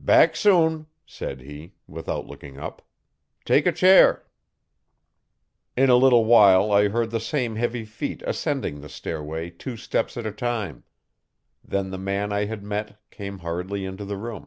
[0.00, 2.80] 'Back soon,' said he, without looking up.
[3.44, 4.24] 'Take a chair.'
[5.76, 10.16] In a little while I heard the same heavy feet ascending the stairway two steps
[10.16, 10.84] at a time.
[11.62, 14.46] Then the man I had met came hurriedly into the room.